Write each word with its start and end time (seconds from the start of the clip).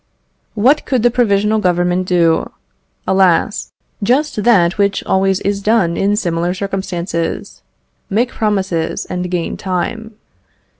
What 0.55 0.83
could 0.87 1.03
the 1.03 1.11
Provisional 1.11 1.59
Government 1.59 2.07
do? 2.07 2.49
Alas! 3.07 3.71
just 4.01 4.41
that 4.43 4.79
which 4.79 5.03
always 5.03 5.39
is 5.41 5.61
done 5.61 5.95
in 5.95 6.15
similar 6.15 6.55
circumstances 6.55 7.61
make 8.09 8.31
promises, 8.31 9.05
and 9.05 9.29
gain 9.29 9.57
time. 9.57 10.15